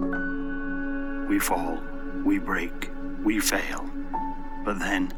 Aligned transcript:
We 0.00 1.38
fall, 1.38 1.78
we 2.24 2.38
break, 2.38 2.90
we 3.22 3.38
fail. 3.40 3.88
But 4.64 4.78
then 4.78 5.12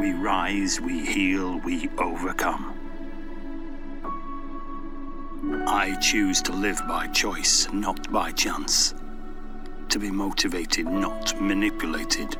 we 0.00 0.12
rise, 0.12 0.80
we 0.80 1.04
heal, 1.04 1.58
we 1.64 1.88
overcome. 1.98 2.74
I 5.66 5.96
choose 6.00 6.40
to 6.42 6.52
live 6.52 6.80
by 6.86 7.08
choice, 7.08 7.68
not 7.72 8.10
by 8.12 8.32
chance. 8.32 8.94
To 9.88 9.98
be 9.98 10.10
motivated, 10.10 10.86
not 10.86 11.40
manipulated. 11.40 12.36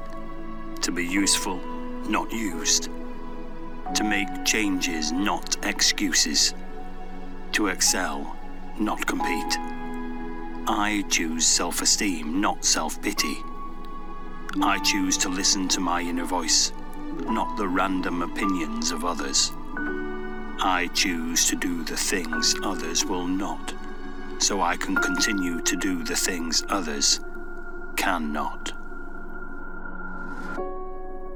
To 0.82 0.92
be 0.92 1.04
useful, 1.04 1.60
not 2.08 2.32
used. 2.32 2.90
To 3.94 4.04
make 4.04 4.28
changes, 4.44 5.12
not 5.12 5.56
excuses. 5.64 6.54
To 7.52 7.68
excel, 7.68 8.36
not 8.78 9.06
compete. 9.06 9.58
I 10.70 11.02
choose 11.08 11.46
self 11.46 11.80
esteem, 11.80 12.42
not 12.42 12.62
self 12.62 13.00
pity. 13.00 13.42
I 14.60 14.78
choose 14.80 15.16
to 15.18 15.30
listen 15.30 15.66
to 15.68 15.80
my 15.80 16.02
inner 16.02 16.26
voice, 16.26 16.72
not 17.26 17.56
the 17.56 17.66
random 17.66 18.20
opinions 18.20 18.90
of 18.90 19.02
others. 19.02 19.50
I 20.60 20.90
choose 20.92 21.46
to 21.46 21.56
do 21.56 21.84
the 21.84 21.96
things 21.96 22.54
others 22.62 23.06
will 23.06 23.26
not, 23.26 23.72
so 24.40 24.60
I 24.60 24.76
can 24.76 24.94
continue 24.96 25.62
to 25.62 25.74
do 25.74 26.04
the 26.04 26.16
things 26.16 26.62
others 26.68 27.20
cannot. 27.96 28.70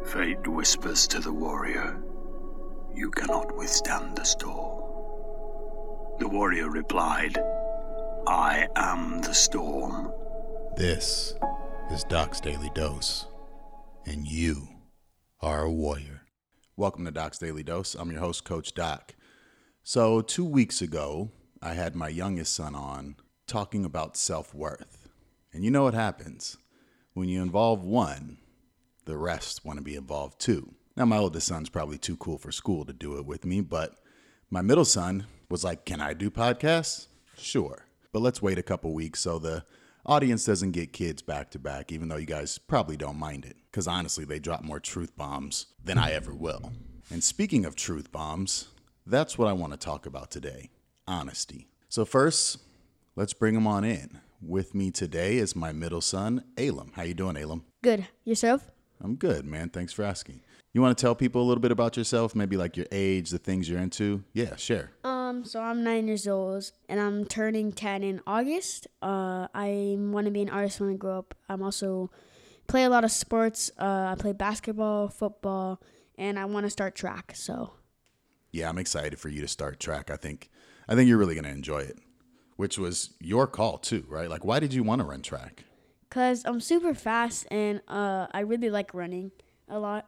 Fate 0.05 0.47
whispers 0.47 1.07
to 1.07 1.21
the 1.21 1.33
warrior, 1.33 1.97
You 2.95 3.11
cannot 3.11 3.57
withstand 3.57 4.15
the 4.15 4.25
storm. 4.25 4.83
The 6.19 6.29
warrior 6.29 6.69
replied, 6.69 7.39
I 8.27 8.69
am 8.77 9.21
the 9.21 9.35
storm. 9.35 10.12
This 10.77 11.35
is 11.91 12.05
Doc's 12.05 12.41
Daily 12.41 12.70
Dose, 12.73 13.27
and 14.06 14.27
you 14.27 14.69
are 15.41 15.65
a 15.65 15.70
warrior. 15.70 16.23
Welcome 16.77 17.05
to 17.05 17.11
Doc's 17.11 17.39
Daily 17.39 17.65
Dose. 17.65 17.97
I'm 17.97 18.12
your 18.12 18.20
host, 18.20 18.45
Coach 18.45 18.75
Doc. 18.75 19.17
So, 19.83 20.20
two 20.20 20.45
weeks 20.45 20.81
ago, 20.81 21.33
I 21.61 21.75
had 21.75 21.97
my 21.97 22.09
youngest 22.09 22.55
son 22.55 22.77
on 22.77 23.17
talking 23.48 23.84
about 23.84 24.17
self 24.17 24.55
worth. 24.55 25.09
And 25.53 25.65
you 25.65 25.73
know 25.73 25.83
what 25.83 25.95
happens 25.95 26.56
when 27.15 27.28
you 27.28 27.43
involve 27.43 27.83
one, 27.83 28.39
the 29.05 29.17
rest 29.17 29.65
want 29.65 29.78
to 29.78 29.84
be 29.84 29.97
involved 29.97 30.41
too. 30.41 30.75
Now, 30.97 31.06
my 31.06 31.19
oldest 31.19 31.48
son's 31.48 31.70
probably 31.70 31.98
too 31.98 32.17
cool 32.17 32.39
for 32.39 32.53
school 32.53 32.84
to 32.84 32.93
do 32.93 33.19
it 33.19 33.27
with 33.27 33.45
me, 33.45 33.62
but 33.62 33.97
my 34.48 34.62
middle 34.62 34.84
son 34.84 35.27
was 35.50 35.65
like, 35.65 35.84
Can 35.84 36.00
I 36.00 36.15
do 36.15 36.31
podcasts? 36.31 37.09
Sure. 37.37 37.87
But 38.13 38.21
let's 38.21 38.43
wait 38.43 38.59
a 38.59 38.63
couple 38.63 38.93
weeks 38.93 39.21
so 39.21 39.39
the 39.39 39.65
audience 40.05 40.45
doesn't 40.45 40.73
get 40.73 40.93
kids 40.93 41.23
back 41.23 41.51
to 41.53 41.59
back, 41.59 41.91
even 41.91 42.09
though 42.09 42.17
you 42.17 42.27
guys 42.27 42.59
probably 42.59 42.97
don't 42.97 43.17
mind 43.17 43.47
it. 43.47 43.57
Because 43.71 43.89
honestly, 43.89 44.27
they 44.27 44.39
drop 44.39 44.63
more 44.63 44.81
truth 44.81 45.17
bombs 45.17 45.69
than 45.83 45.97
I 45.97 46.13
ever 46.13 46.35
will. 46.35 46.73
And 47.11 47.25
speaking 47.25 47.65
of 47.65 47.75
truth 47.75 48.13
bombs, 48.13 48.69
that's 49.07 49.39
what 49.39 49.49
I 49.49 49.55
want 49.55 49.73
to 49.73 49.79
talk 49.79 50.05
about 50.05 50.31
today 50.31 50.69
honesty. 51.09 51.69
So, 51.89 52.05
first, 52.05 52.59
let's 53.17 53.33
bring 53.33 53.55
them 53.55 53.67
on 53.67 53.83
in. 53.83 54.21
With 54.41 54.75
me 54.75 54.91
today 54.91 55.39
is 55.39 55.57
my 55.57 55.73
middle 55.73 56.01
son, 56.01 56.45
Alum. 56.59 56.93
How 56.95 57.03
you 57.03 57.15
doing, 57.15 57.37
Alum? 57.37 57.65
Good. 57.83 58.07
Yourself? 58.25 58.71
I'm 59.01 59.17
good, 59.17 59.47
man. 59.47 59.69
Thanks 59.71 59.93
for 59.93 60.05
asking. 60.05 60.43
You 60.73 60.81
want 60.81 60.97
to 60.97 61.03
tell 61.03 61.15
people 61.15 61.43
a 61.43 61.47
little 61.47 61.61
bit 61.61 61.73
about 61.73 61.97
yourself, 61.97 62.35
maybe 62.35 62.57
like 62.57 62.77
your 62.77 62.87
age, 62.93 63.31
the 63.31 63.39
things 63.39 63.69
you're 63.69 63.81
into? 63.81 64.25
Yeah, 64.33 64.57
share. 64.57 64.93
Um, 65.05 65.12
so 65.45 65.61
I'm 65.61 65.83
nine 65.83 66.07
years 66.07 66.27
old 66.29 66.71
and 66.89 67.01
I'm 67.01 67.25
turning 67.25 67.73
ten 67.73 68.03
in 68.03 68.21
August. 68.27 68.87
Uh, 69.01 69.49
I 69.55 69.97
want 69.99 70.27
to 70.27 70.31
be 70.31 70.43
an 70.43 70.49
artist 70.51 70.81
when 70.81 70.91
I 70.91 70.97
grow 70.97 71.19
up. 71.19 71.34
I'm 71.49 71.62
also 71.62 72.11
play 72.67 72.84
a 72.84 72.89
lot 72.89 73.05
of 73.05 73.11
sports. 73.11 73.71
Uh, 73.79 74.12
I 74.12 74.15
play 74.19 74.33
basketball, 74.33 75.09
football, 75.09 75.81
and 76.16 76.39
I 76.39 76.44
want 76.44 76.66
to 76.66 76.71
start 76.71 76.94
track. 76.94 77.33
So 77.34 77.72
Yeah, 78.53 78.69
I'm 78.69 78.78
excited 78.78 79.19
for 79.19 79.28
you 79.28 79.41
to 79.41 79.49
start 79.49 79.81
track. 79.81 80.11
I 80.11 80.16
think 80.16 80.50
I 80.89 80.94
think 80.94 81.09
you're 81.09 81.19
really 81.19 81.34
going 81.34 81.45
to 81.45 81.50
enjoy 81.50 81.81
it. 81.81 81.99
Which 82.56 82.78
was 82.78 83.15
your 83.19 83.47
call 83.47 83.78
too, 83.78 84.05
right? 84.09 84.28
Like 84.31 84.45
why 84.45 84.61
did 84.61 84.72
you 84.75 84.83
want 84.83 85.00
to 85.00 85.06
run 85.06 85.22
track? 85.22 85.65
Cause 86.11 86.43
I'm 86.45 86.61
super 86.61 86.93
fast 86.95 87.47
and 87.50 87.81
uh, 87.89 88.27
I 88.33 88.41
really 88.41 88.69
like 88.69 88.93
running 88.93 89.33
a 89.69 89.78
lot, 89.78 90.06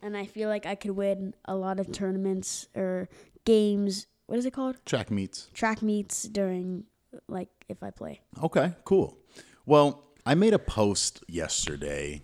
and 0.00 0.16
I 0.16 0.26
feel 0.26 0.48
like 0.48 0.64
I 0.64 0.76
could 0.76 0.92
win 0.92 1.34
a 1.44 1.56
lot 1.56 1.80
of 1.80 1.90
tournaments 1.90 2.68
or 2.76 3.08
games. 3.44 4.06
What 4.30 4.38
is 4.38 4.46
it 4.46 4.52
called? 4.52 4.76
Track 4.86 5.10
meets. 5.10 5.48
Track 5.54 5.82
meets 5.82 6.22
during 6.22 6.84
like 7.26 7.48
if 7.68 7.82
I 7.82 7.90
play. 7.90 8.20
Okay, 8.40 8.74
cool. 8.84 9.18
Well, 9.66 10.04
I 10.24 10.36
made 10.36 10.54
a 10.54 10.58
post 10.60 11.24
yesterday 11.26 12.22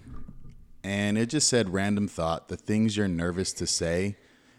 and 0.84 1.18
it 1.18 1.26
just 1.26 1.48
said 1.48 1.70
random 1.74 2.06
thought, 2.06 2.46
the 2.46 2.56
things 2.56 2.96
you're 2.96 3.08
nervous 3.08 3.52
to 3.54 3.66
say 3.66 4.18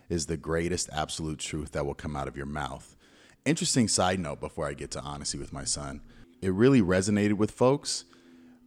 is 0.10 0.26
the 0.26 0.36
greatest 0.36 0.90
absolute 0.92 1.40
truth 1.40 1.72
that 1.72 1.86
will 1.86 1.94
come 1.94 2.18
out 2.18 2.28
of 2.28 2.36
your 2.36 2.46
mouth. 2.46 2.98
Interesting 3.46 3.88
side 3.88 4.20
note 4.20 4.42
before 4.42 4.68
I 4.68 4.74
get 4.74 4.92
to 4.92 5.00
honesty 5.00 5.38
with 5.38 5.54
my 5.54 5.64
son. 5.64 6.02
It 6.42 6.52
really 6.52 6.82
resonated 6.82 7.36
with 7.36 7.52
folks, 7.52 8.04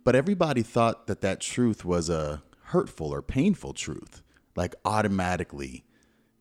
but 0.04 0.16
everybody 0.16 0.62
thought 0.62 1.06
that 1.06 1.20
that 1.20 1.42
truth 1.42 1.84
was 1.84 2.08
a 2.08 2.42
hurtful 2.62 3.12
or 3.12 3.20
painful 3.20 3.74
truth. 3.74 4.22
Like 4.56 4.74
automatically 4.86 5.84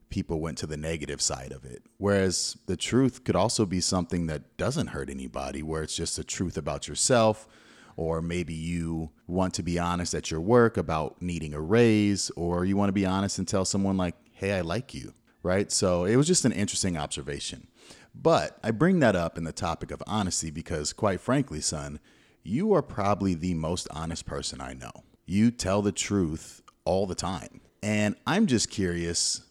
people 0.10 0.40
went 0.40 0.58
to 0.58 0.68
the 0.68 0.78
negative 0.78 1.22
side 1.22 1.52
of 1.52 1.64
it. 1.66 1.84
Whereas 1.98 2.58
the 2.66 2.78
truth 2.78 3.24
could 3.24 3.36
also 3.36 3.66
be 3.66 3.82
something 3.82 4.28
that 4.28 4.58
doesn't 4.58 4.88
hurt 4.88 5.10
anybody, 5.10 5.62
where 5.62 5.84
it's 5.84 5.96
just 5.96 6.18
the 6.18 6.24
truth 6.24 6.58
about 6.58 6.88
yourself, 6.88 7.48
or 7.96 8.22
maybe 8.22 8.54
you 8.54 9.12
want 9.28 9.54
to 9.56 9.64
be 9.64 9.78
honest 9.78 10.14
at 10.14 10.32
your 10.32 10.42
work 10.42 10.78
about 10.78 11.22
needing 11.22 11.54
a 11.54 11.62
raise, 11.62 12.30
or 12.32 12.66
you 12.66 12.78
want 12.78 12.90
to 12.90 12.94
be 12.94 13.06
honest 13.06 13.38
and 13.38 13.48
tell 13.48 13.66
someone, 13.66 13.98
like, 13.98 14.16
hey, 14.32 14.54
I 14.54 14.62
like 14.62 14.94
you, 14.94 15.14
right? 15.44 15.72
So 15.72 16.06
it 16.06 16.16
was 16.16 16.28
just 16.28 16.46
an 16.46 16.54
interesting 16.54 16.98
observation. 16.98 17.68
But 18.16 18.58
I 18.64 18.72
bring 18.72 19.00
that 19.02 19.16
up 19.16 19.38
in 19.38 19.44
the 19.44 19.52
topic 19.52 19.92
of 19.92 20.02
honesty 20.08 20.50
because, 20.50 20.94
quite 20.94 21.22
frankly, 21.22 21.62
son, 21.62 22.00
you 22.42 22.74
are 22.74 22.82
probably 22.82 23.36
the 23.36 23.54
most 23.54 23.88
honest 23.92 24.26
person 24.26 24.62
I 24.62 24.74
know. 24.74 24.92
You 25.26 25.52
tell 25.52 25.82
the 25.82 25.92
truth 25.92 26.62
all 26.86 27.06
the 27.06 27.16
time. 27.16 27.62
And 27.84 28.16
I'm 28.26 28.48
just 28.48 28.70
curious 28.70 29.42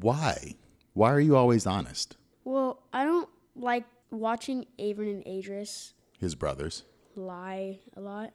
why? 0.00 0.54
Why 0.92 1.10
are 1.12 1.20
you 1.20 1.36
always 1.36 1.66
honest? 1.66 2.16
Well, 2.44 2.82
I 2.92 3.04
don't 3.04 3.28
like 3.56 3.84
watching 4.10 4.66
Avon 4.78 5.06
and 5.06 5.24
Adris 5.24 5.92
His 6.18 6.34
brothers. 6.34 6.84
lie 7.16 7.80
a 7.96 8.00
lot. 8.00 8.32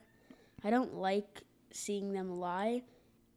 I 0.64 0.70
don't 0.70 0.96
like 0.96 1.42
seeing 1.72 2.14
them 2.14 2.40
lie, 2.40 2.82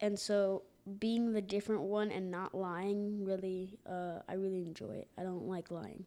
and 0.01 0.19
so 0.19 0.63
being 0.99 1.33
the 1.33 1.43
different 1.43 1.83
one 1.83 2.11
and 2.11 2.31
not 2.31 2.55
lying 2.55 3.25
really, 3.25 3.79
uh, 3.87 4.21
I 4.29 4.35
really 4.35 4.63
enjoy 4.63 4.93
it. 4.93 5.09
I 5.19 5.23
don't 5.23 5.47
like 5.47 5.71
lying. 5.71 6.05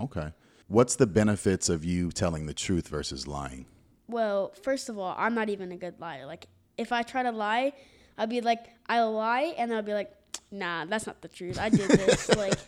Okay. 0.00 0.32
What's 0.68 0.96
the 0.96 1.06
benefits 1.06 1.68
of 1.68 1.84
you 1.84 2.10
telling 2.10 2.46
the 2.46 2.54
truth 2.54 2.88
versus 2.88 3.26
lying? 3.26 3.66
Well, 4.08 4.52
first 4.62 4.88
of 4.88 4.98
all, 4.98 5.14
I'm 5.18 5.34
not 5.34 5.50
even 5.50 5.70
a 5.72 5.76
good 5.76 6.00
liar. 6.00 6.24
Like, 6.24 6.46
if 6.78 6.92
I 6.92 7.02
try 7.02 7.22
to 7.22 7.30
lie, 7.30 7.74
I'll 8.16 8.26
be 8.26 8.40
like, 8.40 8.64
I'll 8.86 9.12
lie, 9.12 9.54
and 9.58 9.72
I'll 9.72 9.82
be 9.82 9.92
like, 9.92 10.10
nah, 10.52 10.84
that's 10.84 11.06
not 11.06 11.22
the 11.22 11.28
truth. 11.28 11.58
I 11.58 11.70
did 11.70 11.88
this. 11.88 12.28
like, 12.36 12.58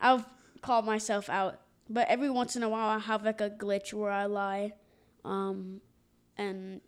I've 0.00 0.24
called 0.62 0.86
myself 0.86 1.28
out. 1.28 1.60
But 1.88 2.08
every 2.08 2.30
once 2.30 2.56
in 2.56 2.62
a 2.62 2.68
while, 2.68 2.88
I 2.88 2.98
have 2.98 3.24
like 3.24 3.40
a 3.40 3.50
glitch 3.50 3.92
where 3.92 4.10
I 4.10 4.24
lie, 4.24 4.72
um, 5.24 5.82
and 6.38 6.80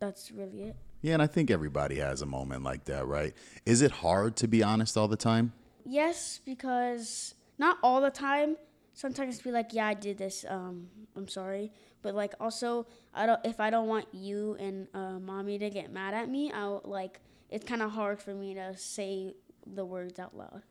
that's 0.00 0.32
really 0.32 0.62
it. 0.64 0.76
Yeah, 1.02 1.14
and 1.14 1.22
I 1.22 1.28
think 1.28 1.50
everybody 1.50 1.96
has 1.96 2.20
a 2.20 2.26
moment 2.26 2.64
like 2.64 2.84
that, 2.86 3.06
right? 3.06 3.32
Is 3.64 3.80
it 3.80 3.90
hard 3.90 4.36
to 4.36 4.48
be 4.48 4.62
honest 4.62 4.96
all 4.96 5.08
the 5.08 5.16
time? 5.16 5.52
Yes, 5.86 6.40
because 6.44 7.34
not 7.58 7.78
all 7.82 8.00
the 8.00 8.10
time. 8.10 8.56
Sometimes 8.92 9.40
be 9.40 9.52
like, 9.52 9.72
yeah, 9.72 9.86
I 9.86 9.94
did 9.94 10.18
this. 10.18 10.44
Um, 10.48 10.88
I'm 11.16 11.28
sorry, 11.28 11.72
but 12.02 12.14
like 12.14 12.34
also, 12.40 12.86
I 13.14 13.26
don't. 13.26 13.40
If 13.44 13.60
I 13.60 13.70
don't 13.70 13.86
want 13.86 14.06
you 14.12 14.56
and 14.58 14.88
uh, 14.92 15.20
mommy 15.20 15.58
to 15.58 15.70
get 15.70 15.92
mad 15.92 16.12
at 16.12 16.28
me, 16.28 16.50
I'll 16.52 16.82
like. 16.84 17.20
It's 17.48 17.64
kind 17.64 17.82
of 17.82 17.90
hard 17.90 18.20
for 18.20 18.32
me 18.32 18.54
to 18.54 18.76
say 18.76 19.34
the 19.66 19.84
words 19.84 20.18
out 20.18 20.36
loud. 20.36 20.62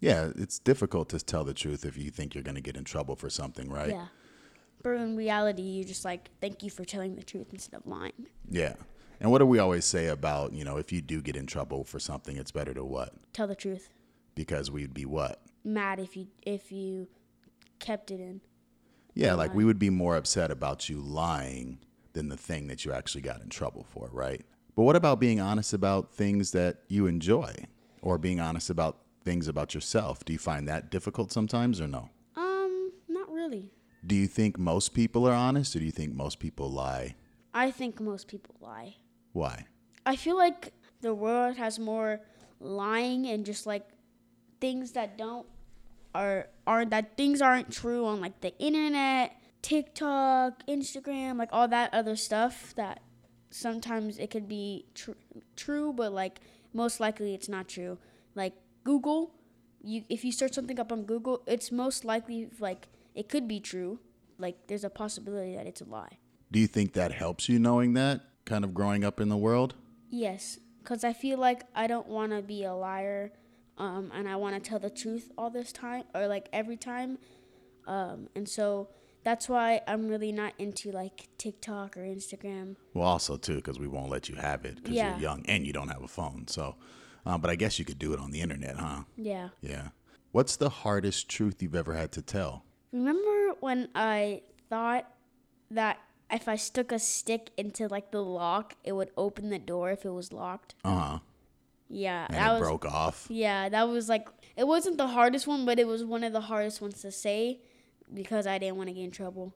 Yeah, 0.00 0.30
it's 0.36 0.58
difficult 0.58 1.08
to 1.10 1.18
tell 1.18 1.44
the 1.44 1.54
truth 1.54 1.84
if 1.84 1.96
you 1.96 2.10
think 2.10 2.34
you're 2.34 2.44
going 2.44 2.56
to 2.56 2.60
get 2.60 2.76
in 2.76 2.84
trouble 2.84 3.16
for 3.16 3.30
something, 3.30 3.70
right? 3.70 3.90
Yeah. 3.90 4.06
But 4.82 4.90
in 4.96 5.16
reality, 5.16 5.62
you 5.62 5.84
just 5.84 6.04
like 6.04 6.30
thank 6.40 6.62
you 6.62 6.70
for 6.70 6.84
telling 6.84 7.16
the 7.16 7.22
truth 7.22 7.46
instead 7.52 7.80
of 7.80 7.86
lying. 7.86 8.26
Yeah. 8.50 8.74
And 9.20 9.30
what 9.30 9.38
do 9.38 9.46
we 9.46 9.58
always 9.58 9.86
say 9.86 10.08
about, 10.08 10.52
you 10.52 10.64
know, 10.64 10.76
if 10.76 10.92
you 10.92 11.00
do 11.00 11.22
get 11.22 11.36
in 11.36 11.46
trouble 11.46 11.84
for 11.84 11.98
something, 11.98 12.36
it's 12.36 12.50
better 12.50 12.74
to 12.74 12.84
what? 12.84 13.14
Tell 13.32 13.46
the 13.46 13.54
truth. 13.54 13.88
Because 14.34 14.70
we'd 14.70 14.92
be 14.92 15.06
what? 15.06 15.40
Mad 15.64 16.00
if 16.00 16.16
you 16.16 16.26
if 16.42 16.70
you 16.70 17.08
kept 17.78 18.10
it 18.10 18.20
in. 18.20 18.42
Yeah, 19.14 19.34
like 19.34 19.54
we 19.54 19.64
would 19.64 19.78
be 19.78 19.90
more 19.90 20.16
upset 20.16 20.50
about 20.50 20.88
you 20.88 21.00
lying 21.00 21.78
than 22.12 22.28
the 22.28 22.36
thing 22.36 22.66
that 22.66 22.84
you 22.84 22.92
actually 22.92 23.22
got 23.22 23.40
in 23.40 23.48
trouble 23.48 23.86
for, 23.88 24.10
right? 24.12 24.44
But 24.74 24.82
what 24.82 24.96
about 24.96 25.20
being 25.20 25.40
honest 25.40 25.72
about 25.72 26.12
things 26.12 26.50
that 26.50 26.80
you 26.88 27.06
enjoy 27.06 27.54
or 28.04 28.18
being 28.18 28.38
honest 28.38 28.70
about 28.70 28.98
things 29.24 29.48
about 29.48 29.74
yourself? 29.74 30.24
Do 30.24 30.32
you 30.32 30.38
find 30.38 30.68
that 30.68 30.90
difficult 30.90 31.32
sometimes 31.32 31.80
or 31.80 31.88
no? 31.88 32.10
Um, 32.36 32.92
not 33.08 33.30
really. 33.30 33.72
Do 34.06 34.14
you 34.14 34.26
think 34.26 34.58
most 34.58 34.94
people 34.94 35.26
are 35.26 35.32
honest 35.32 35.74
or 35.74 35.78
do 35.78 35.84
you 35.86 35.90
think 35.90 36.14
most 36.14 36.38
people 36.38 36.70
lie 36.70 37.16
I 37.54 37.70
think 37.70 38.00
most 38.00 38.26
people 38.26 38.56
lie. 38.60 38.96
Why? 39.32 39.66
I 40.04 40.16
feel 40.16 40.36
like 40.36 40.72
the 41.00 41.14
world 41.14 41.56
has 41.56 41.78
more 41.78 42.20
lying 42.58 43.26
and 43.26 43.46
just 43.46 43.64
like 43.64 43.86
things 44.60 44.92
that 44.92 45.16
don't 45.16 45.46
are 46.14 46.48
are 46.66 46.84
that 46.84 47.16
things 47.16 47.40
aren't 47.40 47.70
true 47.72 48.06
on 48.06 48.20
like 48.20 48.40
the 48.40 48.56
internet, 48.58 49.40
TikTok, 49.62 50.66
Instagram, 50.66 51.38
like 51.38 51.50
all 51.52 51.68
that 51.68 51.94
other 51.94 52.16
stuff 52.16 52.74
that 52.74 53.00
sometimes 53.50 54.18
it 54.18 54.30
could 54.30 54.48
be 54.48 54.86
tr- 54.94 55.12
true 55.54 55.92
but 55.92 56.12
like 56.12 56.40
most 56.74 57.00
likely 57.00 57.34
it's 57.34 57.48
not 57.48 57.68
true. 57.68 57.98
Like 58.34 58.54
Google, 58.82 59.34
you 59.82 60.04
if 60.08 60.24
you 60.24 60.32
search 60.32 60.52
something 60.52 60.78
up 60.78 60.92
on 60.92 61.04
Google, 61.04 61.42
it's 61.46 61.72
most 61.72 62.04
likely 62.04 62.48
like 62.58 62.88
it 63.14 63.28
could 63.28 63.46
be 63.48 63.60
true. 63.60 64.00
Like 64.38 64.66
there's 64.66 64.84
a 64.84 64.90
possibility 64.90 65.54
that 65.54 65.66
it's 65.66 65.80
a 65.80 65.84
lie. 65.84 66.18
Do 66.50 66.58
you 66.58 66.66
think 66.66 66.92
that 66.92 67.12
helps 67.12 67.48
you 67.48 67.58
knowing 67.58 67.94
that, 67.94 68.20
kind 68.44 68.64
of 68.64 68.74
growing 68.74 69.04
up 69.04 69.20
in 69.20 69.28
the 69.28 69.36
world? 69.36 69.74
Yes, 70.10 70.58
because 70.78 71.04
I 71.04 71.12
feel 71.12 71.38
like 71.38 71.62
I 71.74 71.86
don't 71.86 72.06
want 72.06 72.32
to 72.32 72.42
be 72.42 72.64
a 72.64 72.74
liar, 72.74 73.32
um, 73.78 74.12
and 74.14 74.28
I 74.28 74.36
want 74.36 74.54
to 74.54 74.60
tell 74.68 74.78
the 74.78 74.90
truth 74.90 75.32
all 75.38 75.50
this 75.50 75.72
time 75.72 76.04
or 76.14 76.26
like 76.26 76.48
every 76.52 76.76
time, 76.76 77.18
um, 77.86 78.28
and 78.34 78.48
so 78.48 78.88
that's 79.24 79.48
why 79.48 79.80
I'm 79.88 80.08
really 80.08 80.30
not 80.32 80.52
into 80.58 80.92
like 80.92 81.28
TikTok 81.38 81.96
or 81.96 82.02
Instagram. 82.02 82.76
Well, 82.92 83.08
also 83.08 83.36
too, 83.36 83.56
because 83.56 83.78
we 83.80 83.88
won't 83.88 84.10
let 84.10 84.28
you 84.28 84.36
have 84.36 84.64
it 84.64 84.76
because 84.76 84.92
Yeah. 84.92 85.12
you're 85.12 85.20
young 85.22 85.44
and 85.48 85.66
you 85.66 85.72
don't 85.72 85.88
have 85.88 86.02
a 86.02 86.08
phone. 86.08 86.46
So, 86.48 86.76
uh, 87.26 87.38
but 87.38 87.50
I 87.50 87.56
guess 87.56 87.78
you 87.78 87.84
could 87.84 87.98
do 87.98 88.12
it 88.12 88.20
on 88.20 88.30
the 88.30 88.40
internet, 88.40 88.76
huh? 88.76 89.04
Yeah. 89.16 89.48
Yeah. 89.60 89.88
What's 90.32 90.56
the 90.56 90.68
hardest 90.68 91.28
truth 91.28 91.62
you've 91.62 91.74
ever 91.74 91.94
had 91.94 92.12
to 92.12 92.22
tell? 92.22 92.64
Remember 92.92 93.54
when 93.60 93.88
I 93.94 94.42
thought 94.68 95.10
that 95.70 95.98
if 96.30 96.48
I 96.48 96.56
stuck 96.56 96.92
a 96.92 96.98
stick 96.98 97.50
into 97.56 97.88
like 97.88 98.10
the 98.10 98.22
lock, 98.22 98.74
it 98.84 98.92
would 98.92 99.10
open 99.16 99.50
the 99.50 99.58
door 99.58 99.90
if 99.90 100.04
it 100.04 100.10
was 100.10 100.32
locked? 100.32 100.74
Uh 100.84 100.98
huh. 100.98 101.18
Yeah, 101.88 102.26
And 102.28 102.36
that 102.36 102.50
it 102.50 102.58
was 102.60 102.68
broke 102.68 102.84
off. 102.86 103.26
Yeah, 103.30 103.68
that 103.68 103.88
was 103.88 104.08
like 104.08 104.28
it 104.56 104.66
wasn't 104.66 104.98
the 104.98 105.08
hardest 105.08 105.46
one, 105.46 105.64
but 105.64 105.78
it 105.78 105.86
was 105.86 106.04
one 106.04 106.24
of 106.24 106.32
the 106.32 106.40
hardest 106.42 106.80
ones 106.80 107.00
to 107.02 107.10
say 107.12 107.60
because 108.12 108.46
I 108.46 108.58
didn't 108.58 108.76
want 108.76 108.88
to 108.88 108.94
get 108.94 109.04
in 109.04 109.10
trouble. 109.10 109.54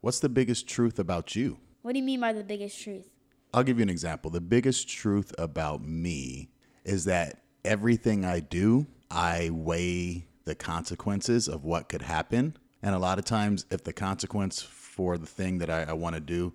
What's 0.00 0.20
the 0.20 0.28
biggest 0.28 0.68
truth 0.68 0.98
about 0.98 1.36
you? 1.36 1.58
What 1.82 1.92
do 1.92 1.98
you 1.98 2.04
mean 2.04 2.20
by 2.20 2.32
the 2.32 2.44
biggest 2.44 2.80
truth? 2.80 3.08
I'll 3.54 3.62
give 3.62 3.78
you 3.78 3.82
an 3.82 3.90
example. 3.90 4.30
The 4.30 4.40
biggest 4.40 4.88
truth 4.88 5.34
about 5.38 5.84
me 5.84 6.50
is 6.84 7.04
that 7.04 7.42
everything 7.64 8.24
I 8.24 8.40
do, 8.40 8.86
I 9.10 9.50
weigh 9.52 10.26
the 10.44 10.54
consequences 10.54 11.48
of 11.48 11.64
what 11.64 11.88
could 11.88 12.02
happen. 12.02 12.56
And 12.82 12.94
a 12.94 12.98
lot 12.98 13.18
of 13.18 13.24
times, 13.24 13.66
if 13.70 13.84
the 13.84 13.92
consequence 13.92 14.62
for 14.62 15.18
the 15.18 15.26
thing 15.26 15.58
that 15.58 15.70
I, 15.70 15.82
I 15.84 15.92
want 15.92 16.14
to 16.14 16.20
do 16.20 16.52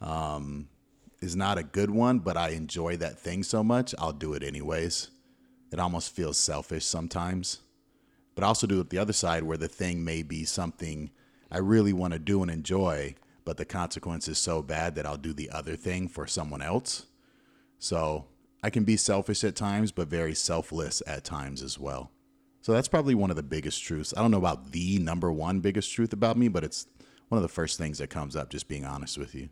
um, 0.00 0.68
is 1.20 1.34
not 1.34 1.58
a 1.58 1.62
good 1.62 1.90
one, 1.90 2.18
but 2.18 2.36
I 2.36 2.50
enjoy 2.50 2.96
that 2.98 3.18
thing 3.18 3.42
so 3.42 3.64
much, 3.64 3.94
I'll 3.98 4.12
do 4.12 4.34
it 4.34 4.42
anyways. 4.42 5.10
It 5.72 5.80
almost 5.80 6.14
feels 6.14 6.38
selfish 6.38 6.84
sometimes. 6.84 7.60
But 8.34 8.44
also 8.44 8.66
do 8.66 8.80
it 8.80 8.90
the 8.90 8.98
other 8.98 9.12
side 9.12 9.44
where 9.44 9.56
the 9.56 9.68
thing 9.68 10.04
may 10.04 10.22
be 10.22 10.44
something 10.44 11.10
I 11.50 11.58
really 11.58 11.92
want 11.92 12.12
to 12.14 12.18
do 12.18 12.42
and 12.42 12.50
enjoy, 12.50 13.14
but 13.44 13.56
the 13.56 13.64
consequence 13.64 14.26
is 14.26 14.38
so 14.38 14.62
bad 14.62 14.94
that 14.94 15.06
I'll 15.06 15.16
do 15.16 15.32
the 15.32 15.50
other 15.50 15.76
thing 15.76 16.08
for 16.08 16.26
someone 16.26 16.62
else. 16.62 17.06
So 17.78 18.26
I 18.62 18.70
can 18.70 18.84
be 18.84 18.96
selfish 18.96 19.44
at 19.44 19.54
times, 19.54 19.92
but 19.92 20.08
very 20.08 20.34
selfless 20.34 21.02
at 21.06 21.22
times 21.22 21.62
as 21.62 21.78
well. 21.78 22.10
So 22.62 22.72
that's 22.72 22.88
probably 22.88 23.14
one 23.14 23.30
of 23.30 23.36
the 23.36 23.42
biggest 23.42 23.82
truths. 23.84 24.14
I 24.16 24.22
don't 24.22 24.30
know 24.30 24.38
about 24.38 24.72
the 24.72 24.98
number 24.98 25.30
one 25.30 25.60
biggest 25.60 25.92
truth 25.92 26.14
about 26.14 26.38
me, 26.38 26.48
but 26.48 26.64
it's 26.64 26.86
one 27.28 27.36
of 27.36 27.42
the 27.42 27.48
first 27.48 27.78
things 27.78 27.98
that 27.98 28.08
comes 28.08 28.34
up, 28.34 28.48
just 28.48 28.68
being 28.68 28.86
honest 28.86 29.18
with 29.18 29.34
you. 29.34 29.50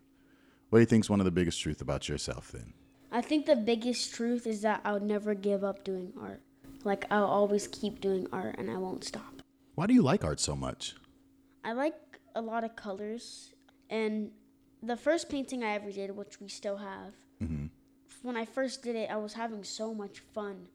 What 0.71 0.79
do 0.79 0.81
you 0.81 0.87
think 0.87 1.05
is 1.05 1.11
one 1.11 1.21
of 1.21 1.27
the 1.27 1.31
biggest 1.31 1.61
truth 1.61 1.83
about 1.83 2.09
yourself 2.09 2.51
then? 2.51 2.73
I 3.11 3.21
think 3.21 3.45
the 3.45 3.57
biggest 3.57 4.15
truth 4.15 4.47
is 4.47 4.63
that 4.63 4.81
I'll 4.85 4.99
never 4.99 5.35
give 5.35 5.63
up 5.63 5.85
doing 5.85 6.15
art. 6.19 6.41
Like 6.85 7.05
I'll 7.11 7.25
always 7.25 7.69
keep 7.69 8.01
doing 8.01 8.27
art 8.33 8.57
and 8.59 8.71
I 8.71 8.77
won't 8.77 9.05
stop. 9.05 9.43
Why 9.75 9.87
do 9.87 9.95
you 9.95 10.03
like 10.03 10.25
art 10.25 10.41
so 10.41 10.57
much? 10.57 10.95
I 11.65 11.73
like 11.73 11.95
a 12.35 12.43
lot 12.43 12.65
of 12.65 12.77
colors 12.77 13.53
and 13.89 14.31
the 14.83 14.97
first 14.97 15.29
painting 15.29 15.63
I 15.63 15.75
ever 15.75 15.93
did, 15.93 16.17
which 16.17 16.41
we 16.41 16.49
still 16.49 16.77
have. 16.77 17.15
Mm-hmm. 17.43 17.67
When 18.23 18.37
I 18.37 18.45
first 18.45 18.83
did 18.83 18.97
it, 18.97 19.11
I 19.11 19.17
was 19.17 19.33
having 19.33 19.65
so 19.65 19.95
much 19.95 20.21
fun 20.35 20.69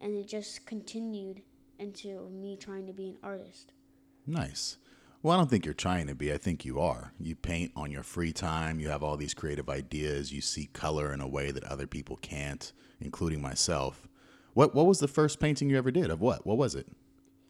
and 0.00 0.14
it 0.14 0.28
just 0.28 0.66
continued 0.66 1.42
into 1.78 2.28
me 2.30 2.56
trying 2.56 2.86
to 2.86 2.92
be 2.92 3.08
an 3.08 3.16
artist. 3.22 3.72
Nice. 4.26 4.78
Well, 5.22 5.34
I 5.34 5.38
don't 5.38 5.48
think 5.48 5.64
you're 5.64 5.72
trying 5.72 6.06
to 6.08 6.14
be. 6.14 6.32
I 6.32 6.36
think 6.36 6.66
you 6.66 6.78
are. 6.80 7.14
You 7.18 7.34
paint 7.34 7.72
on 7.74 7.90
your 7.90 8.02
free 8.02 8.32
time. 8.32 8.78
You 8.78 8.90
have 8.90 9.02
all 9.02 9.16
these 9.16 9.32
creative 9.32 9.70
ideas. 9.70 10.32
You 10.32 10.42
see 10.42 10.66
color 10.74 11.14
in 11.14 11.20
a 11.22 11.28
way 11.28 11.50
that 11.50 11.64
other 11.64 11.86
people 11.86 12.16
can't, 12.16 12.72
including 13.00 13.40
myself. 13.40 14.06
What 14.54 14.74
What 14.74 14.86
was 14.86 15.00
the 15.00 15.08
first 15.08 15.40
painting 15.40 15.68
you 15.68 15.76
ever 15.76 15.90
did? 15.90 16.10
Of 16.10 16.20
what? 16.20 16.46
What 16.46 16.56
was 16.56 16.74
it? 16.74 16.86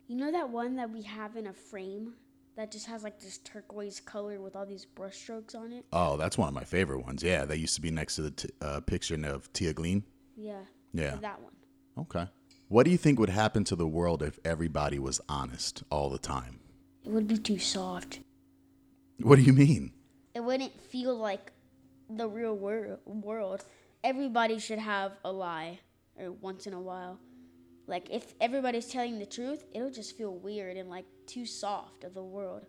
You 0.09 0.17
know 0.17 0.33
that 0.33 0.51
one 0.51 0.77
that 0.77 0.91
we 0.91 1.03
have 1.03 1.37
in 1.37 1.47
a 1.47 1.53
frame 1.53 2.15
that 2.57 2.71
just 2.71 2.87
has 2.87 3.03
like 3.03 3.21
this 3.21 3.39
turquoise 3.39 4.01
color 4.01 4.41
with 4.41 4.55
all 4.57 4.67
these 4.67 4.87
brushstrokes 4.87 5.55
on 5.55 5.73
it? 5.73 5.85
Oh, 5.93 6.17
that's 6.17 6.37
one 6.39 6.49
of 6.49 6.55
my 6.55 6.65
favorite 6.65 7.01
ones. 7.05 7.23
Yeah, 7.23 7.45
that 7.45 7.59
used 7.59 7.75
to 7.77 7.81
be 7.81 7.91
next 7.91 8.17
to 8.17 8.23
the 8.23 8.31
t- 8.31 8.51
uh, 8.61 8.81
picture 8.81 9.15
of 9.27 9.53
Tia 9.53 9.75
Gleen. 9.75 10.03
Yeah. 10.37 10.61
Yeah. 10.93 11.17
That 11.21 11.41
one. 11.41 11.53
Okay. 11.99 12.27
What 12.69 12.85
do 12.85 12.91
you 12.91 12.97
think 12.97 13.19
would 13.19 13.29
happen 13.29 13.65
to 13.65 13.77
the 13.77 13.87
world 13.87 14.23
if 14.23 14.39
everybody 14.45 14.99
was 14.99 15.21
honest 15.29 15.83
all 15.91 16.11
the 16.11 16.19
time? 16.19 16.61
It 17.05 17.11
would 17.11 17.29
be 17.29 17.37
too 17.39 17.59
soft. 17.59 18.21
What 19.21 19.37
do 19.37 19.43
you 19.43 19.53
mean? 19.53 19.93
It 20.35 20.41
wouldn't 20.41 20.81
feel 20.81 21.17
like 21.17 21.53
the 22.09 22.29
real 22.29 22.57
wor- 22.57 22.99
world. 23.05 23.65
Everybody 24.03 24.59
should 24.59 24.79
have 24.79 25.13
a 25.25 25.31
lie 25.33 25.81
or 26.19 26.33
once 26.33 26.67
in 26.67 26.73
a 26.73 26.81
while. 26.81 27.19
Like 27.87 28.09
if 28.11 28.35
everybody's 28.41 28.87
telling 28.87 29.19
the 29.19 29.27
truth, 29.27 29.65
it'll 29.75 29.91
just 29.91 30.17
feel 30.17 30.35
weird 30.35 30.77
and 30.77 30.89
like 30.89 31.05
too 31.27 31.45
soft 31.45 32.05
of 32.05 32.15
the 32.15 32.23
world. 32.23 32.67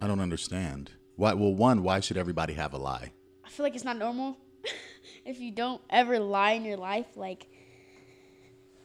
I 0.00 0.06
don't 0.06 0.20
understand. 0.20 0.92
Why? 1.16 1.34
Well, 1.34 1.54
one, 1.54 1.82
why 1.82 2.00
should 2.00 2.16
everybody 2.16 2.54
have 2.54 2.74
a 2.74 2.78
lie? 2.78 3.12
I 3.44 3.48
feel 3.48 3.64
like 3.64 3.74
it's 3.74 3.84
not 3.84 3.96
normal 3.96 4.36
if 5.24 5.40
you 5.40 5.50
don't 5.50 5.80
ever 5.88 6.18
lie 6.18 6.52
in 6.52 6.64
your 6.64 6.76
life. 6.76 7.06
Like 7.16 7.46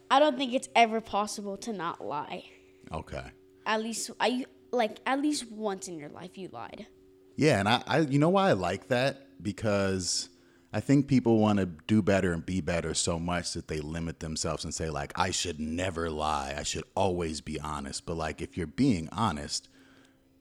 I 0.10 0.20
don't 0.20 0.38
think 0.38 0.54
it's 0.54 0.70
ever 0.76 1.02
possible 1.02 1.58
to 1.58 1.74
not 1.74 2.06
lie. 2.06 2.44
Okay. 2.92 3.24
At 3.66 3.82
least 3.82 4.12
I 4.20 4.46
like 4.72 5.00
at 5.06 5.22
least 5.22 5.52
once 5.52 5.88
in 5.88 5.98
your 5.98 6.10
life 6.10 6.38
you 6.38 6.50
lied. 6.52 6.88
Yeah, 7.36 7.60
and 7.60 7.68
I, 7.68 7.84
I 7.88 8.00
you 8.02 8.20
know 8.20 8.30
why 8.30 8.50
I 8.50 8.54
like 8.54 8.90
that 8.90 9.28
because 9.42 10.30
I 10.74 10.80
think 10.80 11.08
people 11.08 11.38
want 11.38 11.60
to 11.60 11.66
do 11.66 12.02
better 12.02 12.32
and 12.32 12.46
be 12.46 12.62
better 12.62 12.94
so 12.94 13.20
much 13.20 13.54
that 13.54 13.68
they 13.68 13.80
limit 13.82 14.20
themselves 14.22 14.64
and 14.64 14.74
say 14.74 14.90
like 14.90 15.12
I 15.16 15.32
should 15.32 15.60
never 15.60 16.10
lie. 16.10 16.56
I 16.58 16.64
should 16.64 16.86
always 16.96 17.42
be 17.42 17.60
honest. 17.60 18.06
But 18.06 18.16
like 18.16 18.42
if 18.42 18.56
you're 18.58 18.68
being 18.68 19.10
honest, 19.12 19.68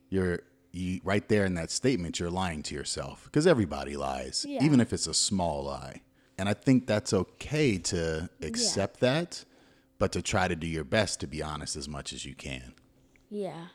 you're 0.09 0.39
you 0.71 1.01
right 1.03 1.27
there 1.27 1.43
in 1.45 1.55
that 1.55 1.69
statement 1.69 2.17
you're 2.19 2.29
lying 2.29 2.63
to 2.63 2.75
yourself 2.75 3.25
because 3.25 3.45
everybody 3.45 3.97
lies, 3.97 4.45
Yeah. 4.47 4.63
even 4.63 4.79
if 4.79 4.93
it's 4.93 5.07
a 5.07 5.13
small 5.13 5.65
lie. 5.65 6.01
And 6.37 6.47
I 6.47 6.53
think 6.53 6.87
that's 6.87 7.13
okay 7.13 7.77
to 7.77 8.29
accept 8.41 9.01
that, 9.01 9.43
but 9.99 10.13
to 10.13 10.21
try 10.21 10.47
to 10.47 10.55
do 10.55 10.65
your 10.65 10.85
best 10.85 11.19
to 11.19 11.27
be 11.27 11.43
honest 11.43 11.75
as 11.75 11.89
much 11.89 12.13
as 12.13 12.25
you 12.25 12.35
can. 12.35 12.73
Yeah. 13.29 13.67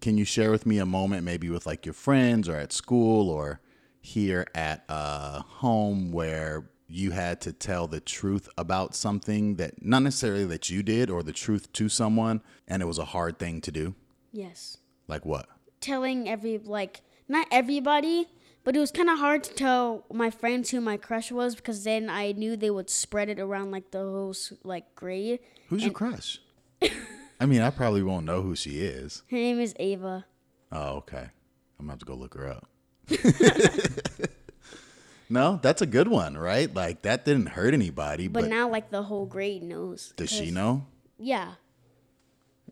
Can 0.00 0.18
you 0.18 0.24
share 0.24 0.50
with 0.50 0.66
me 0.66 0.78
a 0.78 0.86
moment, 0.86 1.22
maybe 1.24 1.48
with 1.50 1.66
like 1.66 1.86
your 1.86 1.92
friends 1.92 2.48
or 2.48 2.56
at 2.56 2.72
school 2.72 3.30
or 3.30 3.60
here 4.00 4.46
at 4.54 4.84
uh, 4.88 5.42
home, 5.42 6.12
where 6.12 6.70
you 6.88 7.12
had 7.12 7.40
to 7.42 7.52
tell 7.52 7.86
the 7.86 8.00
truth 8.00 8.48
about 8.58 8.94
something 8.94 9.56
that 9.56 9.84
not 9.84 10.02
necessarily 10.02 10.44
that 10.46 10.70
you 10.70 10.82
did 10.82 11.10
or 11.10 11.22
the 11.22 11.32
truth 11.32 11.72
to 11.74 11.88
someone, 11.88 12.42
and 12.66 12.82
it 12.82 12.86
was 12.86 12.98
a 12.98 13.04
hard 13.06 13.38
thing 13.38 13.60
to 13.60 13.70
do? 13.70 13.94
Yes. 14.32 14.78
Like 15.06 15.24
what? 15.24 15.48
telling 15.80 16.28
every 16.28 16.58
like 16.58 17.00
not 17.28 17.46
everybody, 17.50 18.26
but 18.64 18.76
it 18.76 18.80
was 18.80 18.90
kind 18.90 19.08
of 19.08 19.18
hard 19.18 19.42
to 19.44 19.54
tell 19.54 20.04
my 20.12 20.30
friends 20.30 20.70
who 20.70 20.80
my 20.80 20.96
crush 20.96 21.32
was 21.32 21.54
because 21.54 21.84
then 21.84 22.10
I 22.10 22.32
knew 22.32 22.56
they 22.56 22.70
would 22.70 22.90
spread 22.90 23.28
it 23.28 23.40
around 23.40 23.70
like 23.70 23.90
the 23.90 23.98
whole 23.98 24.34
like 24.62 24.94
grade. 24.94 25.40
Who's 25.68 25.82
your 25.82 25.92
crush? 25.92 26.40
I 27.40 27.46
mean, 27.46 27.62
I 27.62 27.70
probably 27.70 28.02
won't 28.02 28.26
know 28.26 28.42
who 28.42 28.54
she 28.54 28.80
is. 28.80 29.22
Her 29.30 29.36
name 29.36 29.60
is 29.60 29.74
Ava. 29.78 30.26
Oh, 30.70 30.96
okay. 30.98 31.28
I'm 31.78 31.86
gonna 31.86 31.92
have 31.92 31.98
to 32.00 32.04
go 32.06 32.14
look 32.14 32.34
her 32.34 32.46
up. 32.48 32.68
no, 35.28 35.58
that's 35.62 35.82
a 35.82 35.86
good 35.86 36.08
one, 36.08 36.36
right? 36.36 36.72
Like 36.72 37.02
that 37.02 37.24
didn't 37.24 37.46
hurt 37.50 37.74
anybody, 37.74 38.28
But, 38.28 38.42
but, 38.42 38.50
now 38.50 38.68
like 38.68 38.90
the 38.90 39.04
whole 39.04 39.26
grade 39.26 39.62
knows. 39.62 40.12
does 40.16 40.30
she 40.30 40.50
know? 40.50 40.86
Yeah. 41.18 41.52